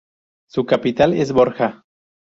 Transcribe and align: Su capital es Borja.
Su 0.49 0.65
capital 0.65 1.13
es 1.13 1.31
Borja. 1.31 1.85